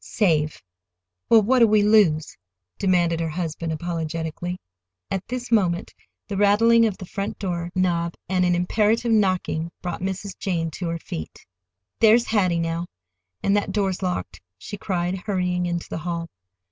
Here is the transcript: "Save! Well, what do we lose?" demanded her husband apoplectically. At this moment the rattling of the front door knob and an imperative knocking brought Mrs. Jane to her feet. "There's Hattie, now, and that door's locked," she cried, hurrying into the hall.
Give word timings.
"Save! 0.03 0.63
Well, 1.29 1.43
what 1.43 1.59
do 1.59 1.67
we 1.67 1.83
lose?" 1.83 2.35
demanded 2.79 3.19
her 3.19 3.29
husband 3.29 3.71
apoplectically. 3.71 4.57
At 5.11 5.27
this 5.27 5.51
moment 5.51 5.93
the 6.27 6.37
rattling 6.37 6.87
of 6.87 6.97
the 6.97 7.05
front 7.05 7.37
door 7.37 7.69
knob 7.75 8.15
and 8.27 8.43
an 8.43 8.55
imperative 8.55 9.11
knocking 9.11 9.69
brought 9.83 10.01
Mrs. 10.01 10.35
Jane 10.39 10.71
to 10.71 10.89
her 10.89 10.97
feet. 10.97 11.45
"There's 11.99 12.25
Hattie, 12.25 12.57
now, 12.59 12.87
and 13.43 13.55
that 13.55 13.71
door's 13.73 14.01
locked," 14.01 14.41
she 14.57 14.75
cried, 14.75 15.19
hurrying 15.19 15.67
into 15.67 15.87
the 15.87 15.99
hall. 15.99 16.29